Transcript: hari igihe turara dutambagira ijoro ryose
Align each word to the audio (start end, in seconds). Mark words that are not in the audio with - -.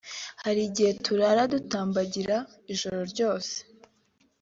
hari 0.43 0.61
igihe 0.69 0.91
turara 1.05 1.43
dutambagira 1.53 2.37
ijoro 2.73 2.99
ryose 3.11 3.53